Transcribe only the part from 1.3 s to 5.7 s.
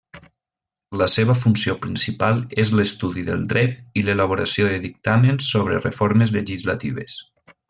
funció principal és l'estudi del dret i l'elaboració de dictàmens